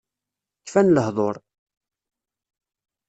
Kfan 0.65 0.89
lehdur 0.95 1.37